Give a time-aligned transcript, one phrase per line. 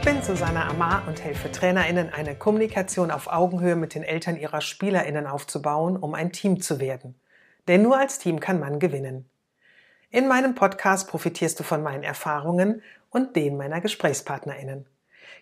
[0.00, 4.62] Ich bin Susanna Amar und helfe TrainerInnen, eine Kommunikation auf Augenhöhe mit den Eltern ihrer
[4.62, 7.20] SpielerInnen aufzubauen, um ein Team zu werden.
[7.68, 9.28] Denn nur als Team kann man gewinnen.
[10.08, 12.80] In meinem Podcast profitierst du von meinen Erfahrungen
[13.10, 14.86] und denen meiner GesprächspartnerInnen.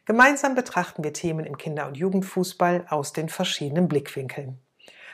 [0.06, 4.59] Gemeinsam betrachten wir Themen im Kinder- und Jugendfußball aus den verschiedenen Blickwinkeln.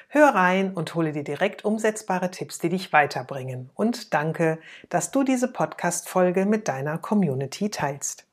[0.08, 3.68] Hör rein und hole dir direkt umsetzbare Tipps, die dich weiterbringen.
[3.74, 4.58] Und danke,
[4.88, 8.26] dass du diese Podcast-Folge mit deiner Community teilst.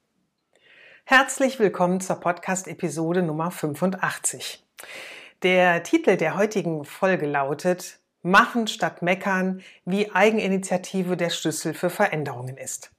[1.04, 4.64] Herzlich willkommen zur Podcast-Episode Nummer 85.
[5.44, 12.56] Der Titel der heutigen Folge lautet Machen statt Meckern, wie Eigeninitiative der Schlüssel für Veränderungen
[12.56, 12.92] ist.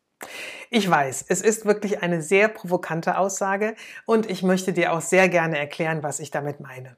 [0.68, 5.28] Ich weiß, es ist wirklich eine sehr provokante Aussage und ich möchte dir auch sehr
[5.28, 6.96] gerne erklären, was ich damit meine.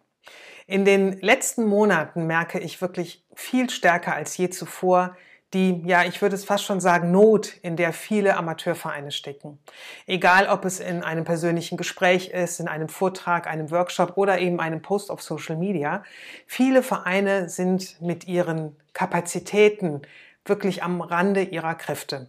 [0.67, 5.17] In den letzten Monaten merke ich wirklich viel stärker als je zuvor,
[5.55, 9.59] die, ja, ich würde es fast schon sagen, Not, in der viele Amateurvereine stecken.
[10.07, 14.61] Egal, ob es in einem persönlichen Gespräch ist, in einem Vortrag, einem Workshop oder eben
[14.61, 16.03] einem Post auf Social Media.
[16.47, 20.03] Viele Vereine sind mit ihren Kapazitäten
[20.45, 22.29] wirklich am Rande ihrer Kräfte.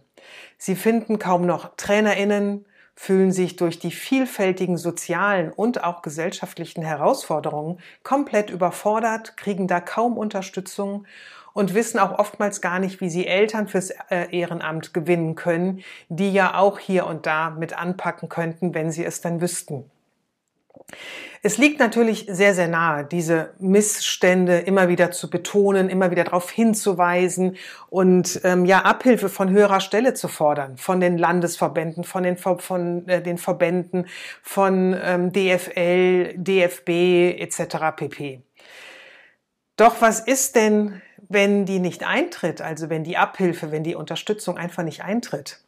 [0.56, 7.78] Sie finden kaum noch TrainerInnen, fühlen sich durch die vielfältigen sozialen und auch gesellschaftlichen Herausforderungen
[8.02, 11.04] komplett überfordert, kriegen da kaum Unterstützung
[11.56, 16.30] und wissen auch oftmals gar nicht, wie sie Eltern fürs äh, Ehrenamt gewinnen können, die
[16.30, 19.90] ja auch hier und da mit anpacken könnten, wenn sie es dann wüssten.
[21.42, 26.50] Es liegt natürlich sehr, sehr nahe, diese Missstände immer wieder zu betonen, immer wieder darauf
[26.50, 27.56] hinzuweisen
[27.88, 33.08] und ähm, ja Abhilfe von höherer Stelle zu fordern, von den Landesverbänden, von den, von,
[33.08, 34.06] äh, den Verbänden,
[34.42, 37.96] von ähm, DFL, DFB etc.
[37.96, 38.42] pp.
[39.76, 44.58] Doch was ist denn, wenn die nicht eintritt, also wenn die Abhilfe, wenn die Unterstützung
[44.58, 45.60] einfach nicht eintritt?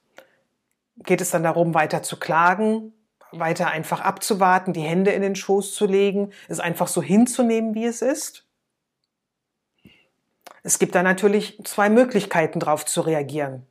[0.98, 2.92] Geht es dann darum, weiter zu klagen,
[3.32, 7.86] weiter einfach abzuwarten, die Hände in den Schoß zu legen, es einfach so hinzunehmen, wie
[7.86, 8.44] es ist?
[10.62, 13.66] Es gibt da natürlich zwei Möglichkeiten, darauf zu reagieren.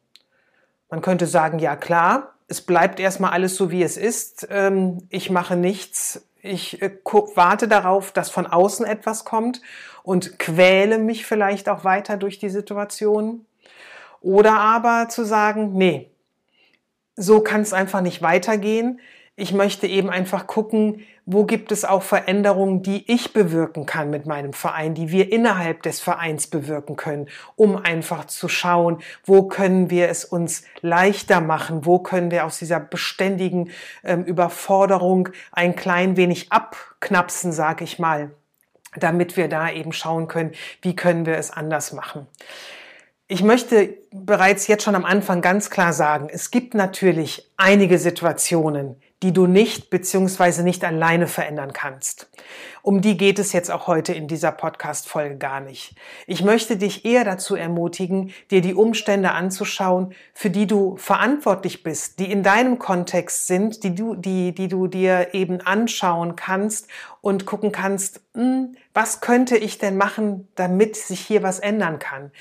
[0.90, 4.48] Man könnte sagen, ja klar, es bleibt erstmal alles so, wie es ist.
[4.50, 6.28] Ähm, ich mache nichts.
[6.48, 6.98] Ich äh,
[7.36, 9.62] warte darauf, dass von außen etwas kommt
[10.04, 13.46] und quäle mich vielleicht auch weiter durch die Situation.
[14.22, 16.10] Oder aber zu sagen, nee,
[17.16, 19.00] so kann es einfach nicht weitergehen.
[19.40, 24.26] Ich möchte eben einfach gucken, wo gibt es auch Veränderungen, die ich bewirken kann mit
[24.26, 29.92] meinem Verein, die wir innerhalb des Vereins bewirken können, um einfach zu schauen, wo können
[29.92, 33.70] wir es uns leichter machen, wo können wir aus dieser beständigen
[34.04, 38.32] ähm, Überforderung ein klein wenig abknapsen, sag ich mal,
[38.96, 42.26] damit wir da eben schauen können, wie können wir es anders machen.
[43.28, 48.96] Ich möchte bereits jetzt schon am Anfang ganz klar sagen, es gibt natürlich einige Situationen,
[49.24, 52.30] die du nicht beziehungsweise nicht alleine verändern kannst.
[52.88, 55.94] Um die geht es jetzt auch heute in dieser Podcast-Folge gar nicht.
[56.26, 62.18] Ich möchte dich eher dazu ermutigen, dir die Umstände anzuschauen, für die du verantwortlich bist,
[62.18, 66.88] die in deinem Kontext sind, die du, die, die du dir eben anschauen kannst
[67.20, 72.32] und gucken kannst, hm, was könnte ich denn machen, damit sich hier was ändern kann.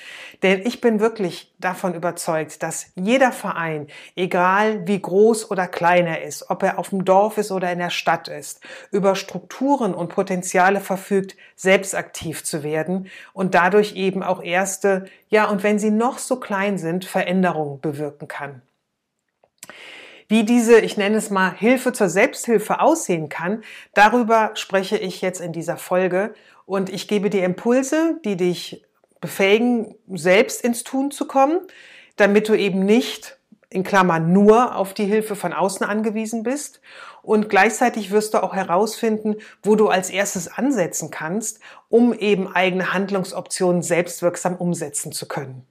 [0.45, 6.23] Denn ich bin wirklich davon überzeugt, dass jeder Verein, egal wie groß oder klein er
[6.23, 8.61] ist, ob er auf dem Dorf ist oder in der Stadt ist,
[8.93, 15.47] über Strukturen und Potenziale verfügt, selbst aktiv zu werden und dadurch eben auch erste, ja,
[15.49, 18.61] und wenn sie noch so klein sind, Veränderungen bewirken kann.
[20.29, 23.63] Wie diese, ich nenne es mal, Hilfe zur Selbsthilfe aussehen kann,
[23.95, 26.35] darüber spreche ich jetzt in dieser Folge
[26.67, 28.85] und ich gebe dir Impulse, die dich
[29.23, 31.61] befähigen, selbst ins Tun zu kommen,
[32.17, 33.39] damit du eben nicht
[33.71, 36.83] in Klammern nur auf die Hilfe von außen angewiesen bist.
[37.27, 39.35] Und gleichzeitig wirst du auch herausfinden,
[39.65, 41.59] wo du als erstes ansetzen kannst,
[41.89, 45.67] um eben eigene Handlungsoptionen selbstwirksam umsetzen zu können.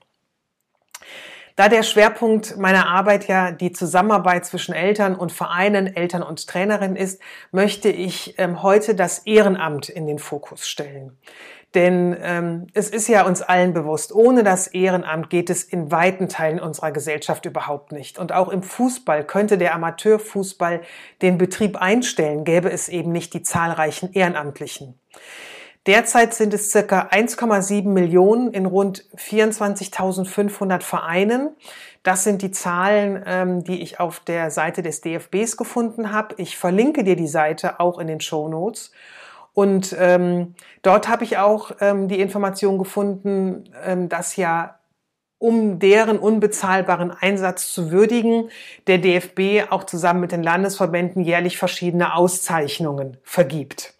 [1.56, 6.98] Da der Schwerpunkt meiner Arbeit ja die Zusammenarbeit zwischen Eltern und Vereinen, Eltern und Trainerinnen
[6.98, 7.22] ist,
[7.54, 11.18] möchte ich ähm, heute das Ehrenamt in den Fokus stellen.
[11.76, 16.30] Denn ähm, es ist ja uns allen bewusst, ohne das Ehrenamt geht es in weiten
[16.30, 18.18] Teilen unserer Gesellschaft überhaupt nicht.
[18.18, 20.82] Und auch im Fußball könnte der Amateurfußball
[21.22, 24.98] den Betrieb einstellen, gäbe es eben nicht die zahlreichen Ehrenamtlichen.
[25.86, 31.56] Derzeit sind es circa 1,7 Millionen in rund 24.500 Vereinen.
[32.04, 36.36] Das sind die Zahlen, ähm, die ich auf der Seite des DFBs gefunden habe.
[36.38, 38.92] Ich verlinke dir die Seite auch in den Show Notes.
[39.56, 44.80] Und ähm, dort habe ich auch ähm, die Information gefunden, ähm, dass ja
[45.38, 48.50] um deren unbezahlbaren Einsatz zu würdigen,
[48.88, 53.94] der DFB auch zusammen mit den Landesverbänden jährlich verschiedene Auszeichnungen vergibt.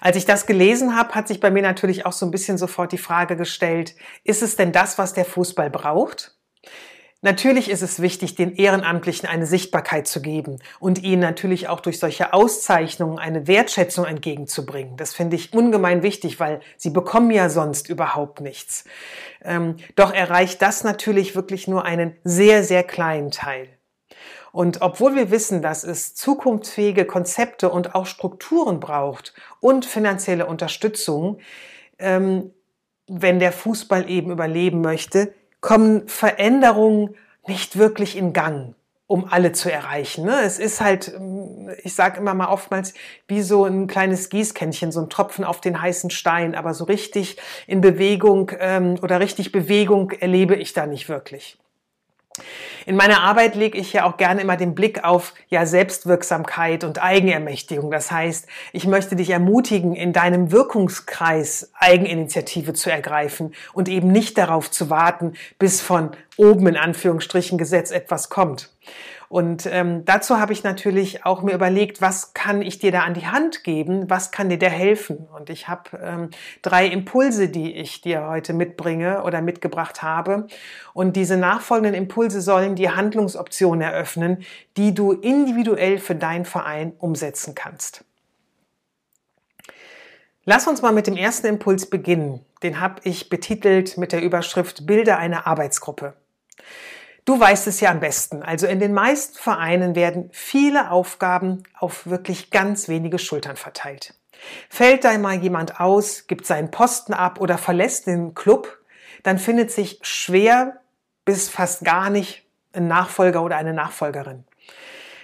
[0.00, 2.92] Als ich das gelesen habe, hat sich bei mir natürlich auch so ein bisschen sofort
[2.92, 6.33] die Frage gestellt, ist es denn das, was der Fußball braucht?
[7.24, 11.98] Natürlich ist es wichtig, den Ehrenamtlichen eine Sichtbarkeit zu geben und ihnen natürlich auch durch
[11.98, 14.98] solche Auszeichnungen eine Wertschätzung entgegenzubringen.
[14.98, 18.84] Das finde ich ungemein wichtig, weil sie bekommen ja sonst überhaupt nichts.
[19.42, 23.68] Ähm, doch erreicht das natürlich wirklich nur einen sehr, sehr kleinen Teil.
[24.52, 31.38] Und obwohl wir wissen, dass es zukunftsfähige Konzepte und auch Strukturen braucht und finanzielle Unterstützung,
[31.98, 32.52] ähm,
[33.06, 35.32] wenn der Fußball eben überleben möchte,
[35.64, 37.16] kommen Veränderungen
[37.46, 38.74] nicht wirklich in Gang,
[39.06, 40.26] um alle zu erreichen.
[40.26, 40.42] Ne?
[40.42, 42.92] Es ist halt, ähm, ich sage immer mal oftmals,
[43.28, 47.38] wie so ein kleines Gießkännchen, so ein Tropfen auf den heißen Stein, aber so richtig
[47.66, 51.56] in Bewegung ähm, oder richtig Bewegung erlebe ich da nicht wirklich.
[52.86, 57.02] In meiner Arbeit lege ich ja auch gerne immer den Blick auf ja Selbstwirksamkeit und
[57.02, 57.90] Eigenermächtigung.
[57.90, 64.36] Das heißt, ich möchte dich ermutigen, in deinem Wirkungskreis Eigeninitiative zu ergreifen und eben nicht
[64.36, 68.70] darauf zu warten, bis von oben in Anführungsstrichen Gesetz etwas kommt.
[69.34, 73.14] Und ähm, dazu habe ich natürlich auch mir überlegt, was kann ich dir da an
[73.14, 75.26] die Hand geben, was kann dir da helfen.
[75.36, 76.30] Und ich habe ähm,
[76.62, 80.46] drei Impulse, die ich dir heute mitbringe oder mitgebracht habe.
[80.92, 84.44] Und diese nachfolgenden Impulse sollen dir Handlungsoptionen eröffnen,
[84.76, 88.04] die du individuell für deinen Verein umsetzen kannst.
[90.44, 92.38] Lass uns mal mit dem ersten Impuls beginnen.
[92.62, 96.14] Den habe ich betitelt mit der Überschrift Bilder einer Arbeitsgruppe.
[97.24, 98.42] Du weißt es ja am besten.
[98.42, 104.14] Also in den meisten Vereinen werden viele Aufgaben auf wirklich ganz wenige Schultern verteilt.
[104.68, 108.78] Fällt da mal jemand aus, gibt seinen Posten ab oder verlässt den Club,
[109.22, 110.80] dann findet sich schwer
[111.24, 112.44] bis fast gar nicht
[112.74, 114.44] ein Nachfolger oder eine Nachfolgerin.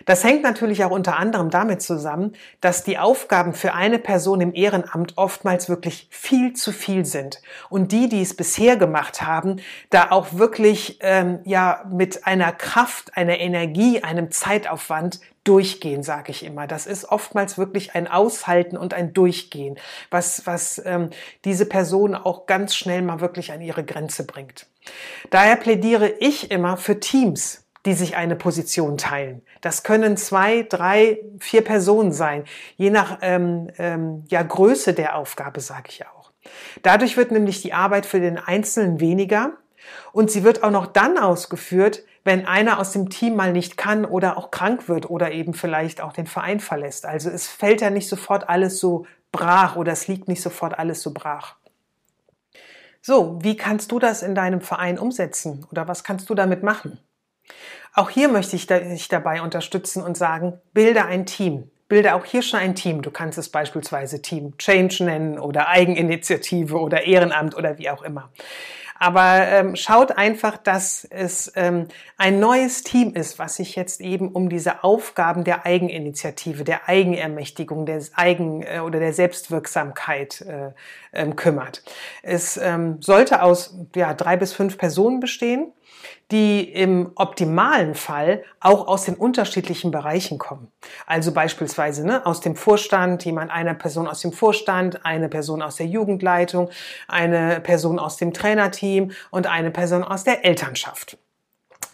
[0.05, 4.55] Das hängt natürlich auch unter anderem damit zusammen, dass die Aufgaben für eine Person im
[4.55, 7.41] Ehrenamt oftmals wirklich viel zu viel sind.
[7.69, 9.61] Und die, die es bisher gemacht haben,
[9.91, 16.45] da auch wirklich ähm, ja mit einer Kraft, einer Energie, einem Zeitaufwand durchgehen, sage ich
[16.45, 16.67] immer.
[16.67, 19.79] Das ist oftmals wirklich ein Aushalten und ein Durchgehen,
[20.11, 21.11] was, was ähm,
[21.45, 24.67] diese Person auch ganz schnell mal wirklich an ihre Grenze bringt.
[25.31, 29.43] Daher plädiere ich immer für Teams die sich eine Position teilen.
[29.61, 32.45] Das können zwei, drei, vier Personen sein,
[32.77, 36.31] je nach ähm, ähm, ja, Größe der Aufgabe, sage ich auch.
[36.83, 39.53] Dadurch wird nämlich die Arbeit für den Einzelnen weniger
[40.13, 44.05] und sie wird auch noch dann ausgeführt, wenn einer aus dem Team mal nicht kann
[44.05, 47.07] oder auch krank wird oder eben vielleicht auch den Verein verlässt.
[47.07, 51.03] Also es fällt ja nicht sofort alles so brach oder es liegt nicht sofort alles
[51.03, 51.57] so brach.
[53.03, 56.99] So, wie kannst du das in deinem Verein umsetzen oder was kannst du damit machen?
[57.95, 61.71] Auch hier möchte ich dich dabei unterstützen und sagen, bilde ein Team.
[61.89, 63.03] Bilde auch hier schon ein Team.
[63.03, 68.31] Du kannst es beispielsweise Team Change nennen oder Eigeninitiative oder Ehrenamt oder wie auch immer.
[69.03, 71.89] Aber ähm, schaut einfach, dass es ähm,
[72.19, 77.87] ein neues Team ist, was sich jetzt eben um diese Aufgaben der Eigeninitiative, der Eigenermächtigung,
[77.87, 80.73] der Eigen- äh, oder der Selbstwirksamkeit äh,
[81.15, 81.83] ähm, kümmert.
[82.23, 85.73] Es ähm, sollte aus ja, drei bis fünf Personen bestehen
[86.31, 90.71] die im optimalen Fall auch aus den unterschiedlichen Bereichen kommen.
[91.07, 95.77] Also beispielsweise ne, aus dem Vorstand, jemand, eine Person aus dem Vorstand, eine Person aus
[95.77, 96.71] der Jugendleitung,
[97.09, 101.19] eine Person aus dem Trainerteam und eine Person aus der Elternschaft.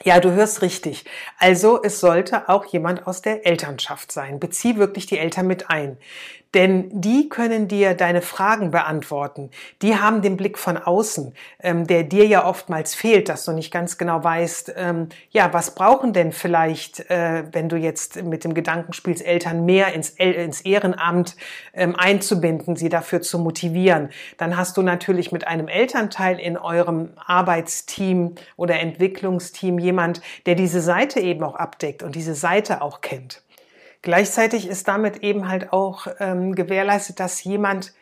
[0.04, 1.04] Ja, du hörst richtig.
[1.38, 4.38] Also es sollte auch jemand aus der Elternschaft sein.
[4.38, 5.96] Bezieh wirklich die Eltern mit ein.
[6.56, 9.50] Denn die können dir deine Fragen beantworten.
[9.82, 13.70] Die haben den Blick von außen, ähm, der dir ja oftmals fehlt, dass du nicht
[13.70, 18.54] ganz genau weißt, ähm, ja, was brauchen denn vielleicht, äh, wenn du jetzt mit dem
[18.54, 21.36] Gedanken spielst, Eltern mehr ins, ins Ehrenamt
[21.74, 24.08] ähm, einzubinden, sie dafür zu motivieren.
[24.38, 30.80] Dann hast du natürlich mit einem Elternteil in eurem Arbeitsteam oder Entwicklungsteam jemand, der diese
[30.80, 33.42] Seite eben auch abdeckt und diese Seite auch kennt.
[34.02, 37.92] Gleichzeitig ist damit eben halt auch ähm, gewährleistet, dass jemand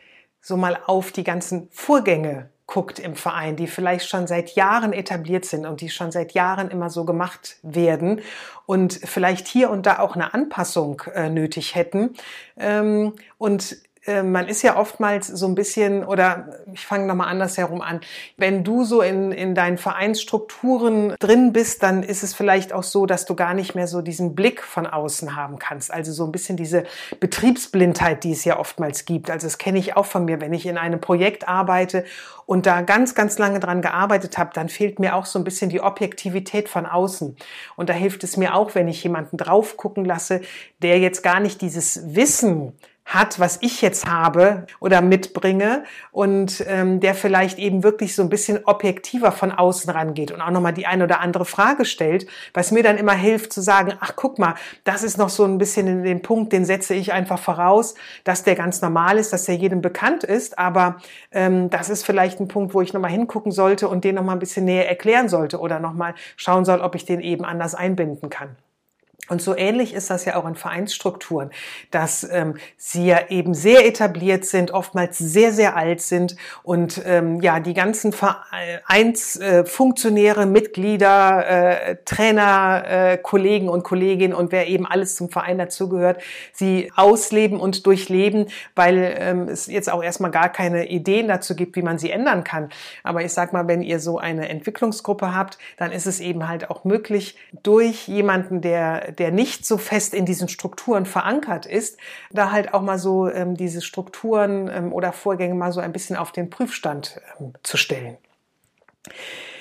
[0.41, 5.45] so mal auf die ganzen Vorgänge guckt im Verein, die vielleicht schon seit Jahren etabliert
[5.45, 8.21] sind und die schon seit Jahren immer so gemacht werden
[8.65, 12.15] und vielleicht hier und da auch eine Anpassung äh, nötig hätten.
[12.57, 18.01] Ähm, und man ist ja oftmals so ein bisschen, oder ich fange nochmal andersherum an,
[18.37, 23.07] wenn du so in, in deinen Vereinsstrukturen drin bist, dann ist es vielleicht auch so,
[23.07, 25.91] dass du gar nicht mehr so diesen Blick von außen haben kannst.
[25.91, 26.83] Also so ein bisschen diese
[27.19, 29.31] Betriebsblindheit, die es ja oftmals gibt.
[29.31, 32.05] Also das kenne ich auch von mir, wenn ich in einem Projekt arbeite
[32.45, 35.69] und da ganz, ganz lange dran gearbeitet habe, dann fehlt mir auch so ein bisschen
[35.69, 37.35] die Objektivität von außen.
[37.75, 40.41] Und da hilft es mir auch, wenn ich jemanden drauf gucken lasse,
[40.81, 42.73] der jetzt gar nicht dieses Wissen
[43.05, 48.29] hat, was ich jetzt habe oder mitbringe und ähm, der vielleicht eben wirklich so ein
[48.29, 52.71] bisschen objektiver von außen rangeht und auch nochmal die eine oder andere Frage stellt, was
[52.71, 55.87] mir dann immer hilft zu sagen, ach guck mal, das ist noch so ein bisschen
[55.87, 57.93] in den Punkt, den setze ich einfach voraus,
[58.23, 60.97] dass der ganz normal ist, dass der jedem bekannt ist, aber
[61.31, 64.39] ähm, das ist vielleicht ein Punkt, wo ich nochmal hingucken sollte und den nochmal ein
[64.39, 68.55] bisschen näher erklären sollte oder nochmal schauen soll, ob ich den eben anders einbinden kann.
[69.27, 71.49] Und so ähnlich ist das ja auch in Vereinsstrukturen,
[71.89, 77.41] dass ähm, sie ja eben sehr etabliert sind, oftmals sehr, sehr alt sind und ähm,
[77.41, 84.85] ja, die ganzen Vereinsfunktionäre, äh, Mitglieder, äh, Trainer, äh, Kollegen und Kolleginnen und wer eben
[84.85, 86.21] alles zum Verein dazugehört,
[86.53, 88.45] sie ausleben und durchleben,
[88.75, 92.43] weil ähm, es jetzt auch erstmal gar keine Ideen dazu gibt, wie man sie ändern
[92.43, 92.69] kann.
[93.03, 96.69] Aber ich sag mal, wenn ihr so eine Entwicklungsgruppe habt, dann ist es eben halt
[96.69, 101.97] auch möglich, durch jemanden, der der nicht so fest in diesen Strukturen verankert ist,
[102.31, 106.15] da halt auch mal so ähm, diese Strukturen ähm, oder Vorgänge mal so ein bisschen
[106.15, 108.17] auf den Prüfstand ähm, zu stellen.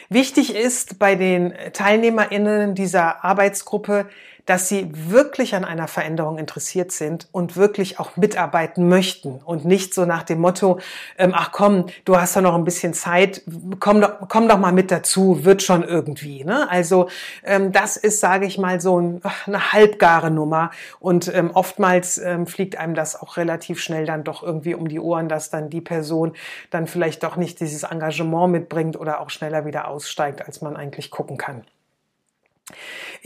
[0.09, 4.09] Wichtig ist bei den TeilnehmerInnen dieser Arbeitsgruppe,
[4.47, 9.95] dass sie wirklich an einer Veränderung interessiert sind und wirklich auch mitarbeiten möchten und nicht
[9.95, 10.81] so nach dem Motto,
[11.19, 13.43] ähm, ach komm, du hast ja noch ein bisschen Zeit,
[13.81, 16.45] komm doch, komm doch mal mit dazu, wird schon irgendwie.
[16.45, 16.69] Ne?
[16.71, 17.09] Also
[17.43, 20.71] ähm, das ist, sage ich mal, so ein, eine halbgare Nummer
[21.01, 25.01] und ähm, oftmals ähm, fliegt einem das auch relativ schnell dann doch irgendwie um die
[25.01, 26.33] Ohren, dass dann die Person
[26.71, 31.11] dann vielleicht doch nicht dieses Engagement mitbringt oder auch schneller wieder aussteigt, als man eigentlich
[31.11, 31.65] gucken kann.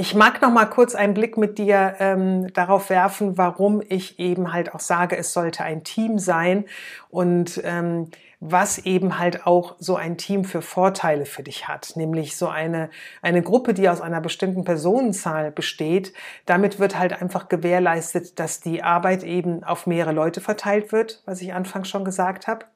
[0.00, 4.52] Ich mag noch mal kurz einen Blick mit dir ähm, darauf werfen, warum ich eben
[4.52, 6.67] halt auch sage, es sollte ein Team sein.
[7.11, 8.09] Und ähm,
[8.40, 12.88] was eben halt auch so ein Team für Vorteile für dich hat, nämlich so eine,
[13.21, 16.12] eine Gruppe, die aus einer bestimmten Personenzahl besteht.
[16.47, 21.40] Damit wird halt einfach gewährleistet, dass die Arbeit eben auf mehrere Leute verteilt wird, was
[21.40, 22.66] ich anfangs schon gesagt habe,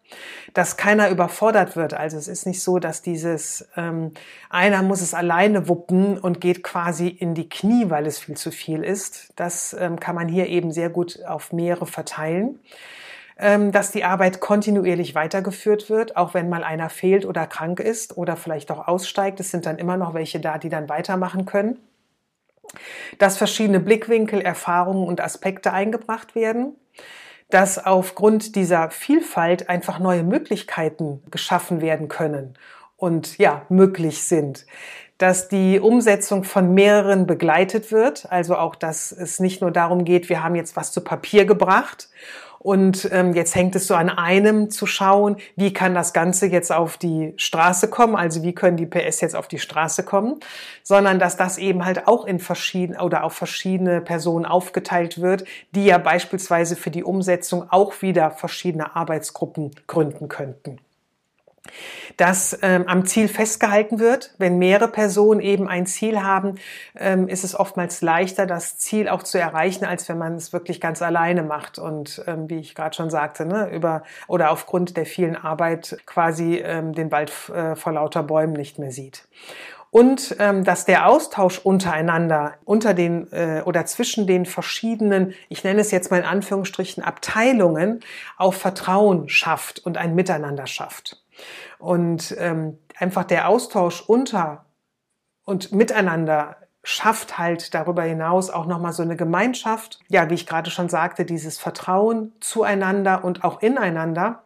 [0.52, 1.94] dass keiner überfordert wird.
[1.94, 4.12] Also es ist nicht so, dass dieses ähm,
[4.50, 8.50] einer muss es alleine wuppen und geht quasi in die Knie, weil es viel zu
[8.50, 9.32] viel ist.
[9.36, 12.58] Das ähm, kann man hier eben sehr gut auf mehrere verteilen.
[13.44, 18.16] Ähm, dass die Arbeit kontinuierlich weitergeführt wird, auch wenn mal einer fehlt oder krank ist
[18.16, 19.40] oder vielleicht auch aussteigt.
[19.40, 21.80] Es sind dann immer noch welche da, die dann weitermachen können.
[23.18, 26.76] Dass verschiedene Blickwinkel, Erfahrungen und Aspekte eingebracht werden.
[27.50, 32.54] Dass aufgrund dieser Vielfalt einfach neue Möglichkeiten geschaffen werden können
[32.96, 34.66] und ja, möglich sind
[35.18, 38.26] dass die Umsetzung von mehreren begleitet wird.
[38.32, 42.08] Also auch, dass es nicht nur darum geht, wir haben jetzt was zu Papier gebracht
[42.62, 46.70] und ähm, jetzt hängt es so an einem zu schauen, wie kann das Ganze jetzt
[46.70, 50.38] auf die Straße kommen, also wie können die PS jetzt auf die Straße kommen,
[50.84, 55.86] sondern dass das eben halt auch in verschiedene oder auf verschiedene Personen aufgeteilt wird, die
[55.86, 60.78] ja beispielsweise für die Umsetzung auch wieder verschiedene Arbeitsgruppen gründen könnten
[62.16, 64.34] dass ähm, am Ziel festgehalten wird.
[64.38, 66.56] Wenn mehrere Personen eben ein Ziel haben,
[66.98, 70.80] ähm, ist es oftmals leichter, das Ziel auch zu erreichen, als wenn man es wirklich
[70.80, 75.06] ganz alleine macht und ähm, wie ich gerade schon sagte, ne, über oder aufgrund der
[75.06, 79.26] vielen Arbeit quasi ähm, den Wald äh, vor lauter Bäumen nicht mehr sieht
[79.92, 85.82] und ähm, dass der Austausch untereinander, unter den äh, oder zwischen den verschiedenen, ich nenne
[85.82, 88.00] es jetzt mal in Anführungsstrichen Abteilungen,
[88.38, 91.21] auch Vertrauen schafft und ein Miteinander schafft.
[91.78, 94.66] Und ähm, einfach der Austausch unter
[95.44, 100.00] und miteinander schafft halt darüber hinaus auch nochmal so eine Gemeinschaft.
[100.08, 104.42] Ja, wie ich gerade schon sagte, dieses Vertrauen zueinander und auch ineinander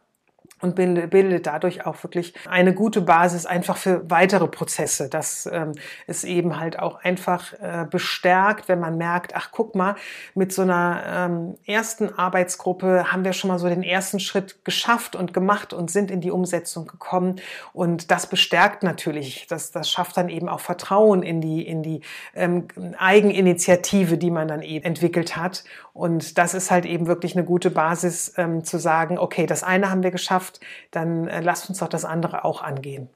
[0.63, 5.11] und bildet dadurch auch wirklich eine gute Basis einfach für weitere Prozesse.
[5.11, 5.73] Das ähm,
[6.07, 9.97] ist eben halt auch einfach äh, bestärkt, wenn man merkt, ach guck mal,
[10.35, 15.15] mit so einer ähm, ersten Arbeitsgruppe haben wir schon mal so den ersten Schritt geschafft
[15.15, 17.37] und gemacht und sind in die Umsetzung gekommen.
[17.75, 22.01] Und das bestärkt natürlich, das, das schafft dann eben auch Vertrauen in die, in die
[22.35, 25.65] ähm, Eigeninitiative, die man dann eben entwickelt hat.
[25.93, 29.91] Und das ist halt eben wirklich eine gute Basis ähm, zu sagen, okay, das eine
[29.91, 30.46] haben wir geschafft,
[30.91, 33.09] dann äh, lasst uns doch das andere auch angehen.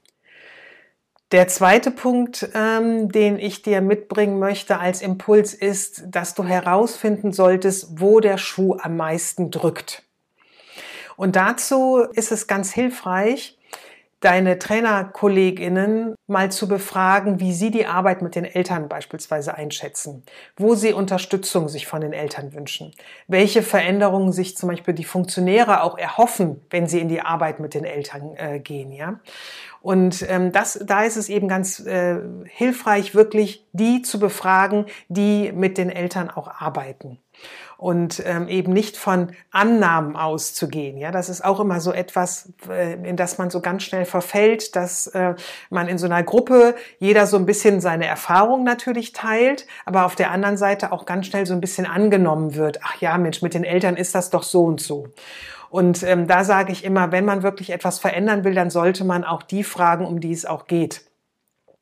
[1.31, 7.31] Der zweite Punkt, ähm, den ich dir mitbringen möchte als Impuls, ist, dass du herausfinden
[7.31, 10.03] solltest, wo der Schuh am meisten drückt.
[11.15, 13.57] Und dazu ist es ganz hilfreich,
[14.21, 20.23] deine Trainerkolleginnen mal zu befragen, wie sie die Arbeit mit den Eltern beispielsweise einschätzen,
[20.55, 22.93] wo sie Unterstützung sich von den Eltern wünschen,
[23.27, 27.73] welche Veränderungen sich zum Beispiel die Funktionäre auch erhoffen, wenn sie in die Arbeit mit
[27.73, 29.19] den Eltern äh, gehen, ja.
[29.81, 35.51] Und ähm, das, da ist es eben ganz äh, hilfreich, wirklich die zu befragen, die
[35.51, 37.17] mit den Eltern auch arbeiten
[37.81, 40.99] und ähm, eben nicht von Annahmen auszugehen.
[40.99, 44.75] Ja, das ist auch immer so etwas, äh, in das man so ganz schnell verfällt,
[44.75, 45.33] dass äh,
[45.71, 50.13] man in so einer Gruppe jeder so ein bisschen seine Erfahrung natürlich teilt, aber auf
[50.13, 52.77] der anderen Seite auch ganz schnell so ein bisschen angenommen wird.
[52.83, 55.07] Ach ja, Mensch, mit den Eltern ist das doch so und so.
[55.71, 59.23] Und ähm, da sage ich immer, wenn man wirklich etwas verändern will, dann sollte man
[59.23, 61.01] auch die fragen, um die es auch geht.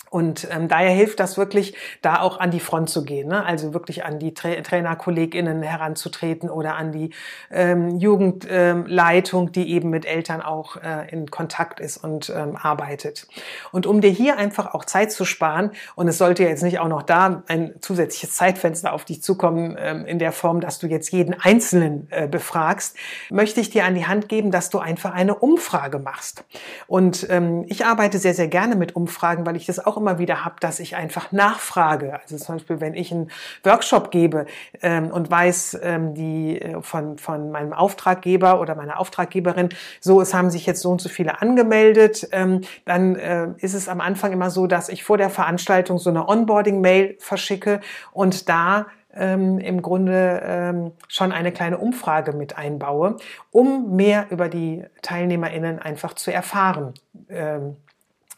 [0.10, 3.46] Und ähm, daher hilft das wirklich, da auch an die Front zu gehen, ne?
[3.46, 7.12] also wirklich an die Tra TrainerkollegInnen heranzutreten oder an die
[7.52, 13.28] ähm, Jugendleitung, ähm, die eben mit Eltern auch äh, in Kontakt ist und ähm, arbeitet.
[13.72, 16.88] Und um dir hier einfach auch Zeit zu sparen, und es sollte jetzt nicht auch
[16.88, 21.12] noch da ein zusätzliches Zeitfenster auf dich zukommen, ähm, in der Form, dass du jetzt
[21.12, 22.96] jeden Einzelnen äh, befragst,
[23.30, 26.44] möchte ich dir an die Hand geben, dass du einfach eine Umfrage machst.
[26.88, 30.44] Und ähm, ich arbeite sehr, sehr gerne mit Umfragen, weil ich das auch immer wieder
[30.44, 32.20] habe, dass ich einfach nachfrage.
[32.22, 33.30] Also zum Beispiel, wenn ich einen
[33.64, 34.46] Workshop gebe
[34.82, 40.34] ähm, und weiß, ähm, die äh, von, von meinem Auftraggeber oder meiner Auftraggeberin, so, es
[40.34, 44.32] haben sich jetzt so und so viele angemeldet, ähm, dann äh, ist es am Anfang
[44.32, 49.82] immer so, dass ich vor der Veranstaltung so eine Onboarding-Mail verschicke und da ähm, im
[49.82, 53.18] Grunde ähm, schon eine kleine Umfrage mit einbaue,
[53.52, 56.94] um mehr über die TeilnehmerInnen einfach zu erfahren.
[57.30, 57.78] Ähm,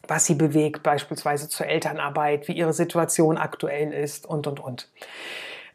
[0.08, 4.88] was sie bewegt, beispielsweise zur Elternarbeit, wie ihre Situation aktuell ist und, und, und.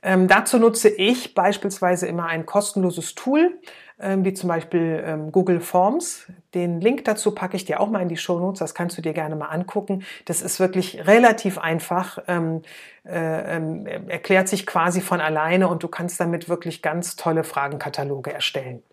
[0.03, 3.59] Ähm, dazu nutze ich beispielsweise immer ein kostenloses Tool,
[3.99, 6.27] ähm, wie zum Beispiel ähm, Google Forms.
[6.53, 8.59] Den Link dazu packe ich dir auch mal in die Show Notes.
[8.59, 10.03] Das kannst du dir gerne mal angucken.
[10.25, 12.61] Das ist wirklich relativ einfach, ähm,
[13.05, 18.31] äh, ähm, erklärt sich quasi von alleine und du kannst damit wirklich ganz tolle Fragenkataloge
[18.31, 18.83] erstellen.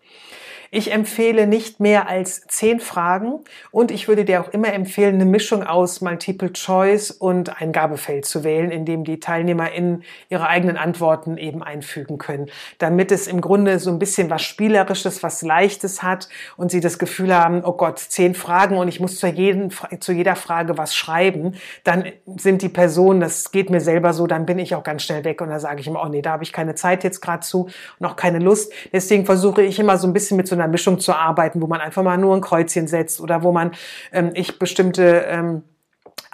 [0.71, 3.39] Ich empfehle nicht mehr als zehn Fragen
[3.71, 8.43] und ich würde dir auch immer empfehlen, eine Mischung aus Multiple Choice und Eingabefeld zu
[8.43, 12.47] wählen, in dem die TeilnehmerInnen ihre eigenen Antworten eben einfügen können,
[12.77, 16.99] damit es im Grunde so ein bisschen was Spielerisches, was Leichtes hat und sie das
[16.99, 20.95] Gefühl haben, oh Gott, zehn Fragen und ich muss zu, jeden, zu jeder Frage was
[20.95, 22.05] schreiben, dann
[22.37, 25.41] sind die Personen, das geht mir selber so, dann bin ich auch ganz schnell weg
[25.41, 27.69] und da sage ich immer, oh nee, da habe ich keine Zeit jetzt gerade zu
[27.99, 28.71] und auch keine Lust.
[28.91, 31.67] Deswegen versuche ich immer so ein bisschen mit so einer einer Mischung zu arbeiten, wo
[31.67, 33.71] man einfach mal nur ein Kreuzchen setzt oder wo man
[34.11, 35.63] ähm, ich bestimmte ähm,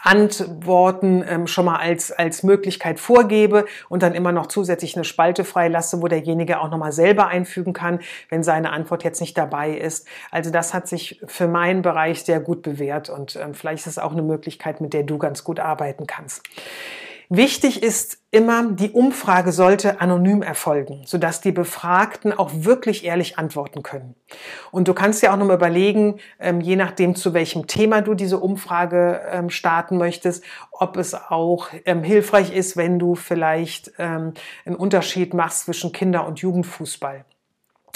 [0.03, 5.43] Antworten ähm, schon mal als, als Möglichkeit vorgebe und dann immer noch zusätzlich eine Spalte
[5.43, 10.07] freilasse, wo derjenige auch nochmal selber einfügen kann, wenn seine Antwort jetzt nicht dabei ist.
[10.31, 13.99] Also das hat sich für meinen Bereich sehr gut bewährt und ähm, vielleicht ist es
[13.99, 16.41] auch eine Möglichkeit, mit der du ganz gut arbeiten kannst.
[17.33, 23.83] Wichtig ist immer, die Umfrage sollte anonym erfolgen, sodass die Befragten auch wirklich ehrlich antworten
[23.83, 24.15] können.
[24.69, 28.37] Und du kannst ja auch nochmal überlegen, ähm, je nachdem, zu welchem Thema du diese
[28.37, 35.33] Umfrage ähm, starten möchtest, ob es auch ähm, hilfreich ist, wenn du vielleicht einen Unterschied
[35.33, 37.23] machst zwischen Kinder- und Jugendfußball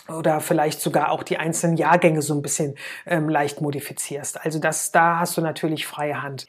[0.07, 4.43] oder vielleicht sogar auch die einzelnen Jahrgänge so ein bisschen ähm, leicht modifizierst.
[4.43, 6.45] Also das, da hast du natürlich freie Hand.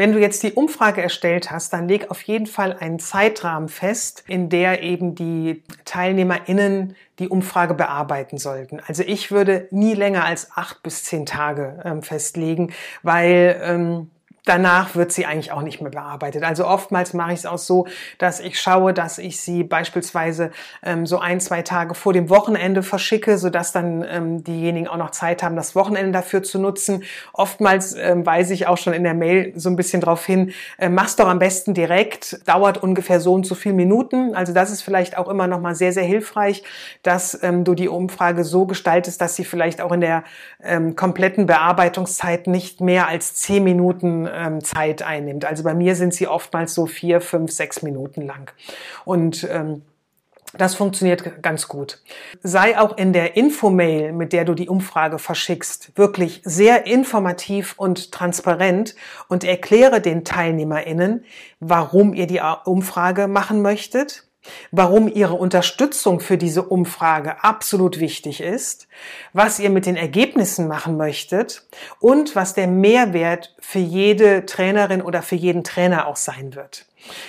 [0.00, 4.24] Wenn du jetzt die Umfrage erstellt hast, dann leg auf jeden Fall einen Zeitrahmen fest,
[4.26, 8.80] in der eben die TeilnehmerInnen die Umfrage bearbeiten sollten.
[8.86, 14.10] Also ich würde nie länger als acht bis zehn Tage ähm, festlegen, weil ähm,
[14.50, 16.42] danach wird sie eigentlich auch nicht mehr bearbeitet.
[16.42, 17.86] Also oftmals mache ich es auch so,
[18.18, 20.50] dass ich schaue, dass ich sie beispielsweise
[20.82, 25.12] ähm, so ein, zwei Tage vor dem Wochenende verschicke, sodass dann ähm, diejenigen auch noch
[25.12, 27.04] Zeit haben, das Wochenende dafür zu nutzen.
[27.32, 30.88] Oftmals ähm, weise ich auch schon in der Mail so ein bisschen darauf hin, äh,
[30.88, 34.34] mach's doch am besten direkt, dauert ungefähr so und so viel Minuten.
[34.34, 36.64] Also das ist vielleicht auch immer noch mal sehr, sehr hilfreich,
[37.04, 40.24] dass ähm, du die Umfrage so gestaltest, dass sie vielleicht auch in der
[40.60, 45.44] ähm, kompletten Bearbeitungszeit nicht mehr als zehn Minuten ähm, Zeit einnimmt.
[45.44, 48.52] Also bei mir sind sie oftmals so vier, fünf, sechs Minuten lang.
[49.04, 49.82] Und ähm,
[50.54, 52.02] das funktioniert ganz gut.
[52.42, 58.10] Sei auch in der Infomail, mit der du die Umfrage verschickst, wirklich sehr informativ und
[58.10, 58.96] transparent
[59.28, 61.24] und erkläre den TeilnehmerInnen,
[61.60, 64.29] warum ihr die Umfrage machen möchtet
[64.70, 68.88] warum Ihre Unterstützung für diese Umfrage absolut wichtig ist,
[69.32, 71.66] was ihr mit den Ergebnissen machen möchtet
[71.98, 76.86] und was der Mehrwert für jede Trainerin oder für jeden Trainer auch sein wird.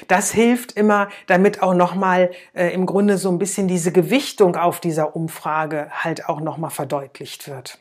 [0.08, 4.80] Das hilft immer, damit auch nochmal äh, im Grunde so ein bisschen diese Gewichtung auf
[4.80, 7.80] dieser Umfrage halt auch nochmal verdeutlicht wird.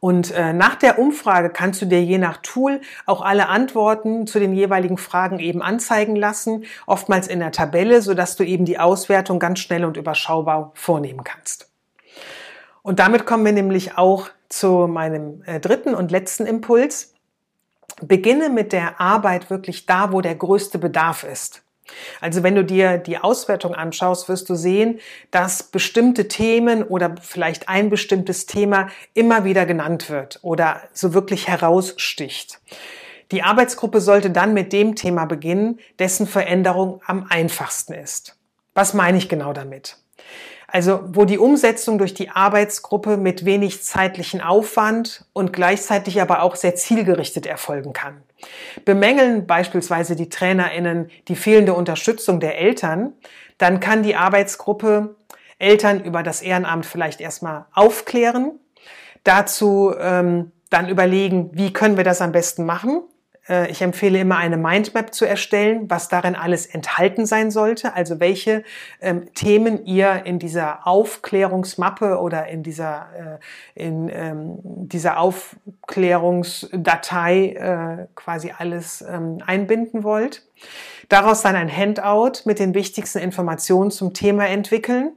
[0.00, 4.38] Und äh, nach der Umfrage kannst du dir je nach Tool auch alle Antworten zu
[4.38, 9.38] den jeweiligen Fragen eben anzeigen lassen, oftmals in der Tabelle, sodass du eben die Auswertung
[9.38, 11.70] ganz schnell und überschaubar vornehmen kannst.
[12.82, 17.14] Und damit kommen wir nämlich auch zu meinem äh, dritten und letzten Impuls.
[18.00, 21.65] Beginne mit der Arbeit wirklich da, wo der größte Bedarf ist.
[22.20, 27.68] Also wenn du dir die Auswertung anschaust, wirst du sehen, dass bestimmte Themen oder vielleicht
[27.68, 32.60] ein bestimmtes Thema immer wieder genannt wird oder so wirklich heraussticht.
[33.32, 38.36] Die Arbeitsgruppe sollte dann mit dem Thema beginnen, dessen Veränderung am einfachsten ist.
[38.74, 39.96] Was meine ich genau damit?
[40.76, 46.54] Also wo die Umsetzung durch die Arbeitsgruppe mit wenig zeitlichen Aufwand und gleichzeitig aber auch
[46.54, 48.20] sehr zielgerichtet erfolgen kann.
[48.84, 53.14] Bemängeln beispielsweise die Trainerinnen die fehlende Unterstützung der Eltern,
[53.56, 55.16] dann kann die Arbeitsgruppe
[55.58, 58.60] Eltern über das Ehrenamt vielleicht erstmal aufklären,
[59.24, 63.02] dazu ähm, dann überlegen, wie können wir das am besten machen
[63.70, 68.62] ich empfehle immer eine Mindmap zu erstellen, was darin alles enthalten sein sollte, also welche
[69.00, 73.38] ähm, Themen ihr in dieser Aufklärungsmappe oder in dieser,
[73.74, 80.46] äh, in, ähm, dieser Aufklärungsdatei äh, quasi alles ähm, einbinden wollt.
[81.08, 85.12] Daraus dann ein Handout mit den wichtigsten Informationen zum Thema entwickeln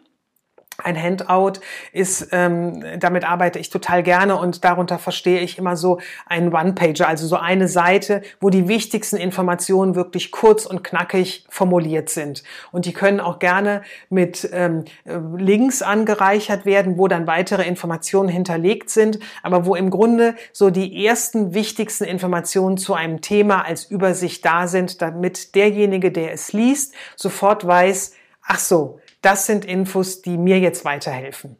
[0.84, 1.60] ein Handout
[1.92, 7.08] ist, ähm, damit arbeite ich total gerne und darunter verstehe ich immer so einen One-Pager,
[7.08, 12.44] also so eine Seite, wo die wichtigsten Informationen wirklich kurz und knackig formuliert sind.
[12.72, 18.90] Und die können auch gerne mit ähm, Links angereichert werden, wo dann weitere Informationen hinterlegt
[18.90, 24.46] sind, aber wo im Grunde so die ersten wichtigsten Informationen zu einem Thema als Übersicht
[24.46, 28.14] da sind, damit derjenige, der es liest, sofort weiß,
[28.44, 31.58] ach so, das sind Infos, die mir jetzt weiterhelfen.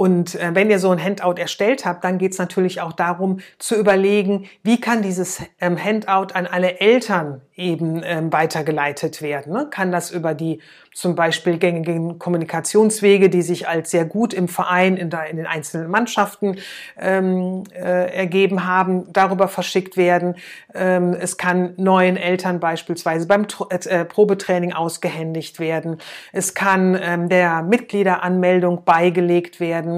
[0.00, 3.40] Und äh, wenn ihr so ein Handout erstellt habt, dann geht es natürlich auch darum
[3.58, 9.52] zu überlegen, wie kann dieses ähm, Handout an alle Eltern eben ähm, weitergeleitet werden.
[9.52, 9.66] Ne?
[9.70, 10.60] Kann das über die
[10.92, 15.46] zum Beispiel gängigen Kommunikationswege, die sich als sehr gut im Verein, in, der, in den
[15.46, 16.56] einzelnen Mannschaften
[16.98, 20.34] ähm, äh, ergeben haben, darüber verschickt werden.
[20.74, 25.98] Ähm, es kann neuen Eltern beispielsweise beim äh, Probetraining ausgehändigt werden.
[26.32, 29.89] Es kann ähm, der Mitgliederanmeldung beigelegt werden.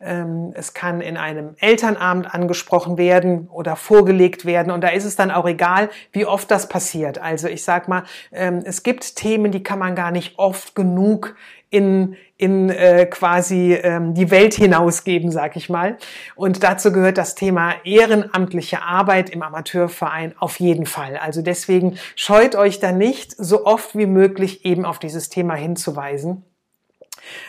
[0.00, 4.72] Ähm, es kann in einem Elternabend angesprochen werden oder vorgelegt werden.
[4.72, 7.18] Und da ist es dann auch egal, wie oft das passiert.
[7.18, 11.36] Also ich sag mal, ähm, es gibt Themen, die kann man gar nicht oft genug
[11.72, 15.96] in, in äh, quasi ähm, die Welt hinausgeben, sag ich mal.
[16.36, 21.16] Und dazu gehört das Thema ehrenamtliche Arbeit im Amateurverein auf jeden Fall.
[21.16, 26.44] Also deswegen scheut euch da nicht, so oft wie möglich eben auf dieses Thema hinzuweisen.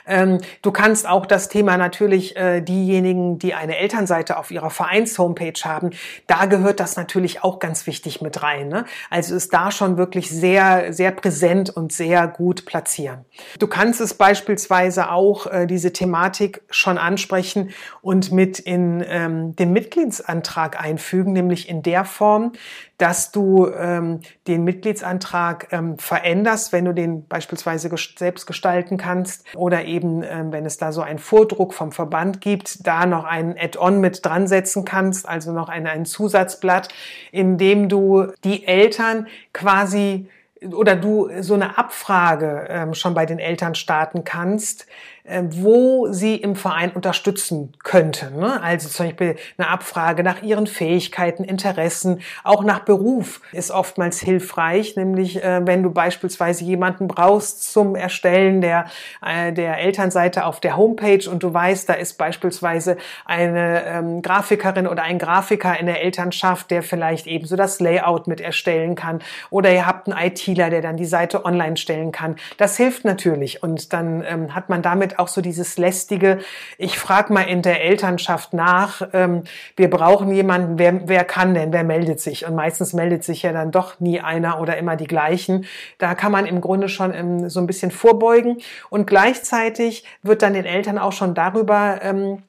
[0.06, 5.60] Ähm, du kannst auch das Thema natürlich äh, diejenigen, die eine Elternseite auf ihrer Vereins-Homepage
[5.64, 5.92] haben,
[6.28, 8.68] da gehört das natürlich auch ganz wichtig mit rein.
[8.68, 8.86] Ne?
[9.10, 13.26] Also ist da schon wirklich sehr, sehr präsent und sehr gut platzieren.
[13.60, 19.72] Du kannst es beispielsweise auch äh, diese Thematik schon ansprechen und mit in ähm, den
[19.72, 22.54] Mitgliedsantrag einfügen, nämlich in der Form,
[22.98, 29.86] dass du ähm, den Mitgliedsantrag ähm, veränderst, wenn du den beispielsweise selbst gestalten kannst oder
[29.86, 34.00] eben, ähm, wenn es da so einen Vordruck vom Verband gibt, da noch ein Add-on
[34.00, 36.90] mit dran setzen kannst, also noch ein, ein Zusatzblatt,
[37.32, 40.30] in dem du die Eltern quasi
[40.72, 44.88] oder du so eine Abfrage ähm, schon bei den Eltern starten kannst,
[45.26, 48.40] wo sie im Verein unterstützen könnten.
[48.40, 48.62] Ne?
[48.62, 54.98] Also zum Beispiel eine Abfrage nach ihren Fähigkeiten, Interessen, auch nach Beruf ist oftmals hilfreich,
[54.98, 58.88] nämlich äh, wenn du beispielsweise jemanden brauchst zum Erstellen der,
[59.26, 64.88] äh, der Elternseite auf der Homepage und du weißt, da ist beispielsweise eine ähm, Grafikerin
[64.88, 69.22] oder ein Grafiker in der Elternschaft, der vielleicht eben so das Layout mit erstellen kann
[69.50, 72.36] oder ihr habt einen ITler, der dann die Seite online stellen kann.
[72.58, 76.40] Das hilft natürlich und dann ähm, hat man damit auch so dieses lästige,
[76.78, 79.44] ich frage mal in der Elternschaft nach, ähm,
[79.76, 82.46] wir brauchen jemanden, wer, wer kann denn, wer meldet sich?
[82.46, 85.66] Und meistens meldet sich ja dann doch nie einer oder immer die gleichen.
[85.98, 88.58] Da kann man im Grunde schon ähm, so ein bisschen vorbeugen
[88.90, 92.44] und gleichzeitig wird dann den Eltern auch schon darüber ähm,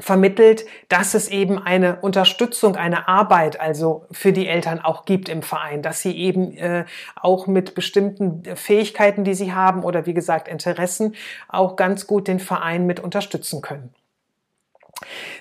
[0.00, 5.42] vermittelt, dass es eben eine Unterstützung, eine Arbeit also für die Eltern auch gibt im
[5.42, 10.48] Verein, dass sie eben äh, auch mit bestimmten Fähigkeiten, die sie haben oder wie gesagt
[10.48, 11.14] Interessen,
[11.48, 13.94] auch ganz gut den Verein mit unterstützen können.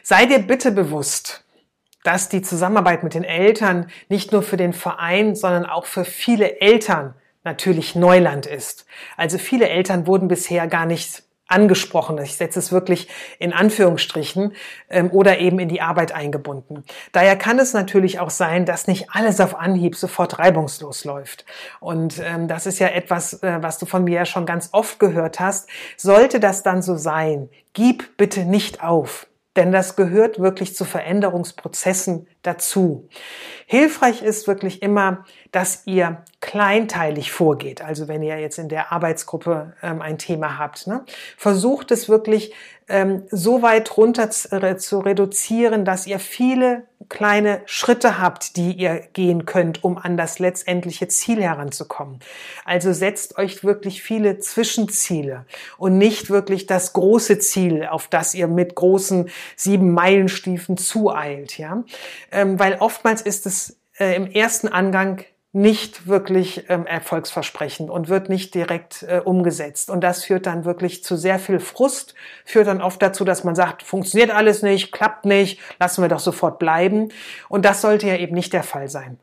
[0.03, 1.43] Sei dir bitte bewusst,
[2.03, 6.59] dass die Zusammenarbeit mit den Eltern nicht nur für den Verein, sondern auch für viele
[6.59, 8.85] Eltern natürlich Neuland ist.
[9.17, 12.17] Also viele Eltern wurden bisher gar nicht angesprochen.
[12.19, 13.07] Ich setze es wirklich
[13.39, 14.53] in Anführungsstrichen
[14.89, 16.83] ähm, oder eben in die Arbeit eingebunden.
[17.11, 21.45] Daher kann es natürlich auch sein, dass nicht alles auf Anhieb sofort reibungslos läuft.
[21.79, 24.99] Und ähm, das ist ja etwas, äh, was du von mir ja schon ganz oft
[24.99, 25.69] gehört hast.
[25.97, 29.27] Sollte das dann so sein, gib bitte nicht auf.
[29.55, 33.09] Denn das gehört wirklich zu Veränderungsprozessen dazu.
[33.65, 37.81] Hilfreich ist wirklich immer, dass ihr kleinteilig vorgeht.
[37.81, 41.05] Also wenn ihr jetzt in der Arbeitsgruppe ähm, ein Thema habt, ne?
[41.37, 42.53] versucht es wirklich
[42.89, 49.45] ähm, so weit runter zu, reduzieren, dass ihr viele kleine Schritte habt, die ihr gehen
[49.45, 52.19] könnt, um an das letztendliche Ziel heranzukommen.
[52.65, 55.45] Also setzt euch wirklich viele Zwischenziele
[55.77, 61.83] und nicht wirklich das große Ziel, auf das ihr mit großen sieben Meilenstiefen zueilt, ja,
[62.33, 65.23] ähm, weil oftmals ist es äh, im ersten Angang
[65.55, 69.91] nicht wirklich ähm, erfolgsversprechend und wird nicht direkt äh, umgesetzt.
[69.91, 73.53] Und das führt dann wirklich zu sehr viel Frust, führt dann oft dazu, dass man
[73.53, 77.09] sagt, funktioniert alles nicht, klappt nicht, lassen wir doch sofort bleiben.
[77.49, 79.19] Und das sollte ja eben nicht der Fall sein.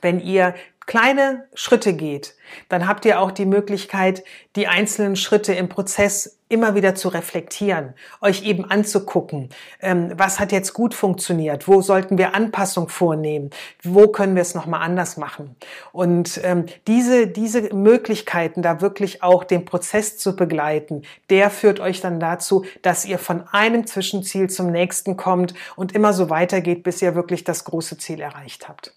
[0.00, 0.54] Wenn ihr
[0.86, 2.36] kleine Schritte geht,
[2.68, 4.22] dann habt ihr auch die Möglichkeit,
[4.54, 10.52] die einzelnen Schritte im Prozess immer wieder zu reflektieren, euch eben anzugucken, ähm, was hat
[10.52, 13.50] jetzt gut funktioniert, wo sollten wir Anpassung vornehmen,
[13.82, 15.56] wo können wir es nochmal anders machen.
[15.92, 22.00] Und ähm, diese, diese Möglichkeiten, da wirklich auch den Prozess zu begleiten, der führt euch
[22.00, 27.02] dann dazu, dass ihr von einem Zwischenziel zum nächsten kommt und immer so weitergeht, bis
[27.02, 28.94] ihr wirklich das große Ziel erreicht habt.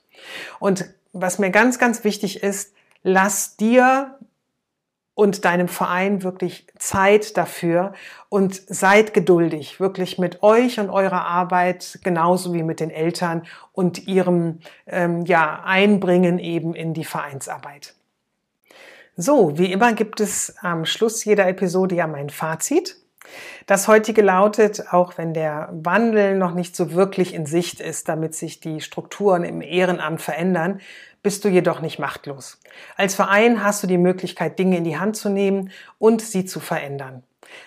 [0.59, 4.17] Und was mir ganz, ganz wichtig ist, lass dir
[5.21, 7.93] und deinem Verein wirklich Zeit dafür
[8.29, 14.07] und seid geduldig, wirklich mit euch und eurer Arbeit, genauso wie mit den Eltern und
[14.07, 17.93] ihrem ähm, ja, Einbringen eben in die Vereinsarbeit.
[19.15, 22.97] So, wie immer gibt es am Schluss jeder Episode ja mein Fazit.
[23.67, 28.34] Das heutige lautet, auch wenn der Wandel noch nicht so wirklich in Sicht ist, damit
[28.34, 30.81] sich die Strukturen im Ehrenamt verändern,
[31.23, 32.60] bist du jedoch nicht machtlos.
[32.97, 36.60] Als Verein hast du die Möglichkeit, Dinge in die Hand zu nehmen und sie zu
[36.60, 37.23] verändern.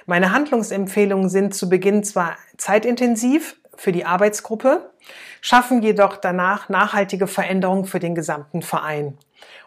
[0.07, 4.91] Meine Handlungsempfehlungen sind zu Beginn zwar zeitintensiv für die Arbeitsgruppe,
[5.41, 9.19] schaffen jedoch danach nachhaltige Veränderungen für den gesamten Verein.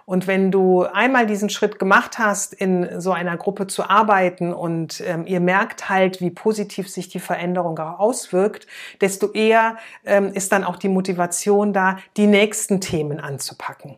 [0.08, 5.04] Und wenn du einmal diesen Schritt gemacht hast, in so einer Gruppe zu arbeiten und
[5.06, 8.68] ähm, ihr merkt halt, wie positiv sich die Veränderung auch auswirkt,
[9.02, 13.98] desto eher ähm, ist dann auch die Motivation da, die nächsten Themen anzupacken.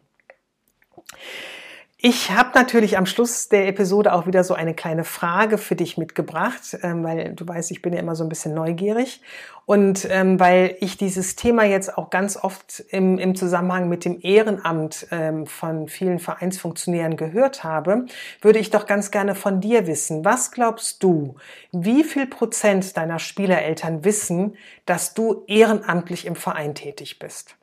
[2.01, 5.97] Ich habe natürlich am Schluss der Episode auch wieder so eine kleine Frage für dich
[5.97, 9.21] mitgebracht, ähm, weil du weißt, ich bin ja immer so ein bisschen neugierig.
[9.65, 14.17] Und ähm, weil ich dieses Thema jetzt auch ganz oft im, im Zusammenhang mit dem
[14.21, 18.05] Ehrenamt ähm, von vielen Vereinsfunktionären gehört habe,
[18.41, 20.23] würde ich doch ganz gerne von dir wissen.
[20.23, 21.35] Was glaubst du,
[21.73, 27.58] wie viel Prozent deiner Spielereltern wissen, dass du ehrenamtlich im Verein tätig bist?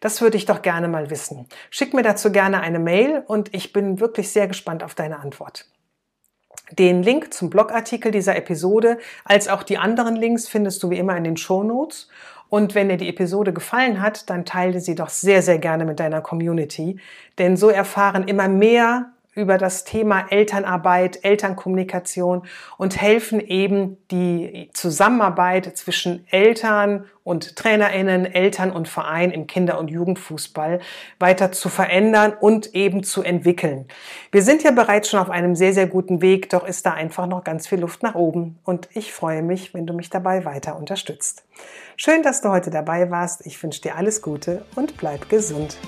[0.00, 1.46] Das würde ich doch gerne mal wissen.
[1.70, 5.66] Schick mir dazu gerne eine Mail und ich bin wirklich sehr gespannt auf deine Antwort.
[6.72, 11.16] Den Link zum Blogartikel dieser Episode als auch die anderen Links findest du wie immer
[11.16, 12.08] in den Show Notes.
[12.50, 16.00] Und wenn dir die Episode gefallen hat, dann teile sie doch sehr, sehr gerne mit
[16.00, 16.98] deiner Community.
[17.38, 22.42] Denn so erfahren immer mehr über das Thema Elternarbeit, Elternkommunikation
[22.76, 29.90] und helfen eben die Zusammenarbeit zwischen Eltern und Trainerinnen, Eltern und Verein im Kinder- und
[29.90, 30.80] Jugendfußball
[31.20, 33.86] weiter zu verändern und eben zu entwickeln.
[34.32, 37.28] Wir sind ja bereits schon auf einem sehr, sehr guten Weg, doch ist da einfach
[37.28, 40.76] noch ganz viel Luft nach oben und ich freue mich, wenn du mich dabei weiter
[40.76, 41.44] unterstützt.
[41.96, 43.46] Schön, dass du heute dabei warst.
[43.46, 45.78] Ich wünsche dir alles Gute und bleib gesund.